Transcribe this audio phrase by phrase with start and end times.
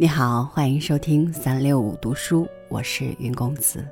[0.00, 3.84] 你好，欢迎收听三六五读书，我是云公子。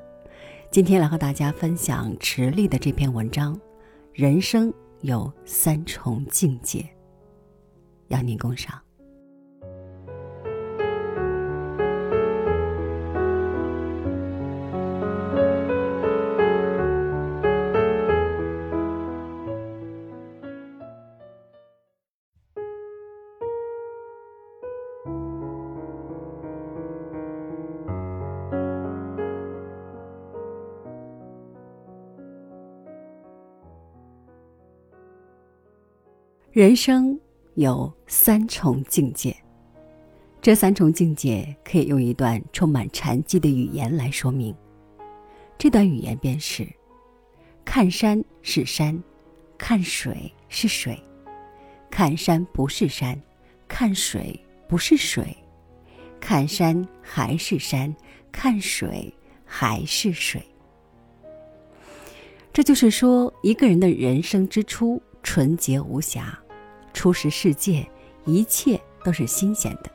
[0.70, 3.60] 今天来和大家分享池莉的这篇文章：
[4.12, 6.88] 人生有三重境界，
[8.06, 8.80] 邀您共赏。
[36.56, 37.20] 人生
[37.56, 39.36] 有三重境界，
[40.40, 44.56] 这三重境界可以用一段充满禅机的语言来说明。
[45.58, 46.66] 这段语言便是：
[47.62, 48.98] 看山是山，
[49.58, 50.94] 看水是水；
[51.90, 53.20] 看山不是山，
[53.68, 55.26] 看水不是水；
[56.18, 57.94] 看山还是山，
[58.32, 59.12] 看水
[59.44, 60.40] 还是水。
[62.50, 66.42] 这就是说，一个人的人生之初纯洁无瑕。
[66.96, 67.86] 初识世界，
[68.24, 69.90] 一切都是新鲜的，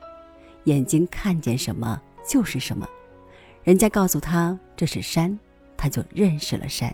[0.64, 2.88] 眼睛看见什么就是什么。
[3.64, 5.36] 人家告诉他这是山，
[5.76, 6.92] 他就认识了山；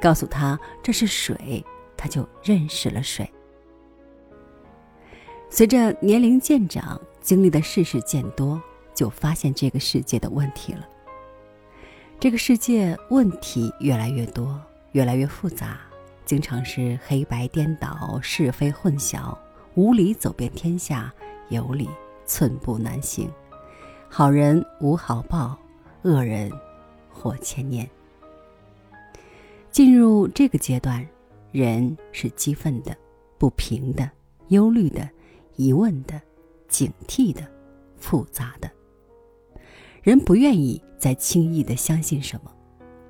[0.00, 1.64] 告诉他这是水，
[1.96, 3.30] 他就认识了水。
[5.48, 8.60] 随着年龄渐长，经历的世事渐多，
[8.96, 10.84] 就发现这个世界的问题了。
[12.18, 14.60] 这个世界问题越来越多，
[14.90, 15.78] 越来越复杂。
[16.26, 19.38] 经常是黑白颠倒、是非混淆，
[19.76, 21.14] 无理走遍天下，
[21.50, 21.88] 有理
[22.26, 23.30] 寸步难行。
[24.08, 25.56] 好人无好报，
[26.02, 26.50] 恶人
[27.08, 27.88] 活千年。
[29.70, 31.06] 进入这个阶段，
[31.52, 32.96] 人是激愤的、
[33.38, 34.10] 不平的、
[34.48, 35.08] 忧虑的、
[35.54, 36.20] 疑问的、
[36.66, 37.46] 警惕的、
[37.98, 38.68] 复杂的。
[40.02, 42.52] 人不愿意再轻易的相信什么，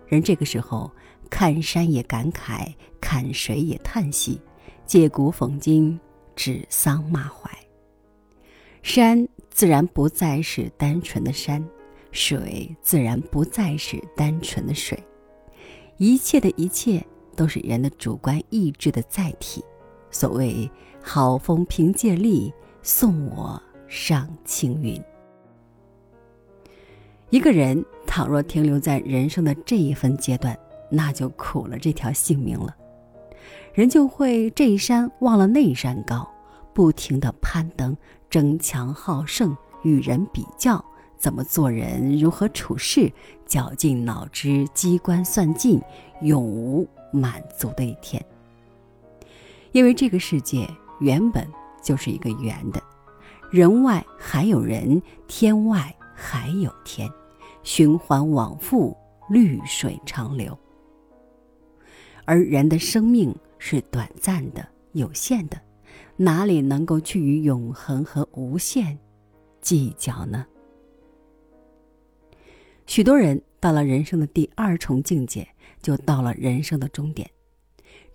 [0.07, 0.93] 人这个时候。
[1.31, 4.41] 看山也感慨，看水也叹息，
[4.85, 5.99] 借古讽今，
[6.35, 7.51] 指桑骂槐。
[8.83, 11.65] 山自然不再是单纯的山，
[12.13, 14.97] 水自然不再是单纯的水，
[15.97, 17.05] 一切的一切
[17.35, 19.65] 都是人的主观意志的载体。
[20.11, 20.71] 所谓
[21.03, 25.03] “好风凭借力，送我上青云”。
[27.31, 30.57] 一个人倘若停留在人生的这一分阶段，
[30.91, 32.75] 那就苦了这条性命了，
[33.75, 36.29] 人就会这一山忘了那一山高，
[36.73, 37.97] 不停的攀登、
[38.31, 40.85] 争强好胜、与人比较，
[41.17, 43.13] 怎么做人、如何处事，
[43.47, 45.81] 绞尽脑汁、机关算尽，
[46.23, 48.25] 永无满足的一天。
[49.73, 50.69] 因为这个世界
[51.01, 51.47] 原本
[51.83, 52.81] 就是一个圆的，
[53.51, 57.11] 人外还有人，天外还有天，
[57.63, 58.97] 循环往复，
[59.29, 60.57] 绿水长流。
[62.27, 65.63] 而人的生命是短暂的、有限的，
[66.17, 68.99] 哪里能够去与永恒和无限
[69.61, 70.45] 计较呢？
[72.85, 75.49] 许多人到了人生的第二重境界，
[75.81, 77.31] 就到了人生的终点，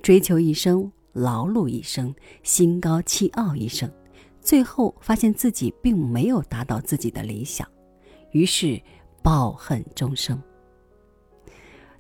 [0.02, 2.14] 追求一生、劳碌一生、
[2.44, 3.90] 心高气傲一生，
[4.42, 7.66] 最后发现自己并没有达到自己的理想，
[8.32, 8.82] 于是
[9.24, 10.38] 抱恨终生。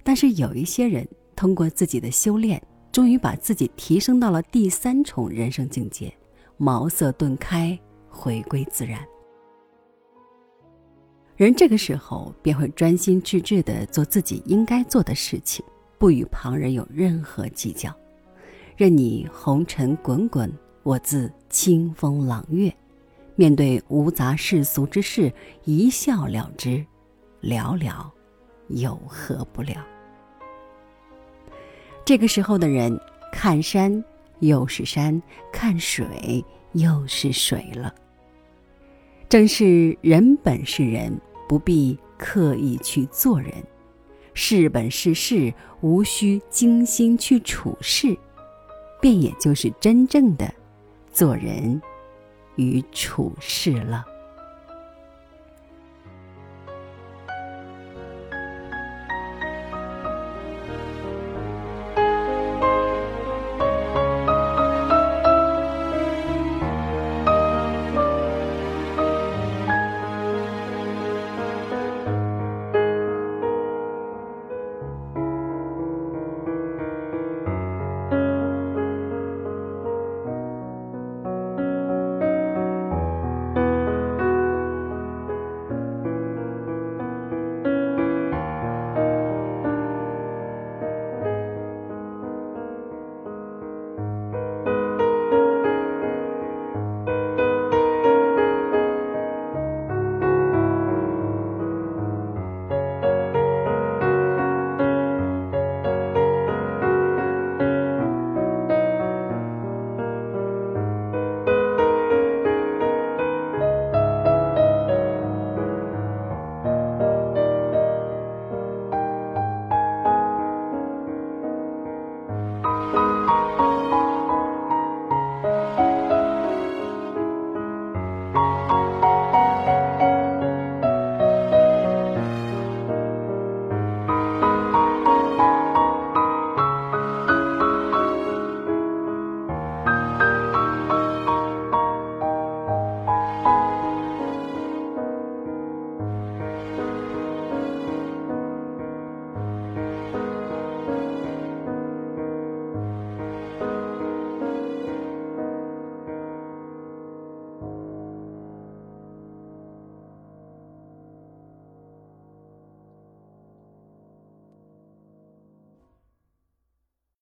[0.04, 1.08] 但是有一些人。
[1.42, 6.14] 通过自己的修炼，终于把自己提升到了第三重人生境界，
[6.58, 7.76] 茅塞顿开，
[8.08, 9.04] 回归自然。
[11.36, 15.66] 人这个时候便会专心致志的做自己应该做的事情，
[15.98, 17.92] 不与旁人有任何计较，
[18.78, 20.48] 任你红尘滚滚，
[20.84, 22.72] 我自清风朗月。
[23.36, 26.86] 面对无杂世俗之事，一笑了之，
[27.40, 28.14] 了了，
[28.68, 29.84] 有何不了？
[32.12, 33.00] 这个时候的人，
[33.32, 34.04] 看山
[34.40, 36.44] 又是山，看水
[36.74, 37.96] 又是水了。
[39.30, 41.18] 正是人本是人，
[41.48, 43.54] 不必刻意去做人；
[44.34, 48.18] 事本是事，无需精心去处事，
[49.00, 50.54] 便也就是真正的
[51.14, 51.82] 做人
[52.58, 54.06] 与处事了。